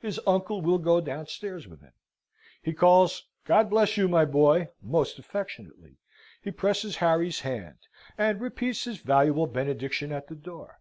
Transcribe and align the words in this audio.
His 0.00 0.18
uncle 0.26 0.62
will 0.62 0.78
go 0.78 1.02
downstairs 1.02 1.68
with 1.68 1.82
him. 1.82 1.92
He 2.62 2.72
calls 2.72 3.28
"God 3.44 3.68
bless 3.68 3.98
you, 3.98 4.08
my 4.08 4.24
boy!" 4.24 4.68
most 4.80 5.18
affectionately: 5.18 5.98
he 6.40 6.50
presses 6.50 6.96
Harry's 6.96 7.40
hand, 7.40 7.80
and 8.16 8.40
repeats 8.40 8.84
his 8.84 9.00
valuable 9.02 9.46
benediction 9.46 10.12
at 10.12 10.28
the 10.28 10.34
door. 10.34 10.80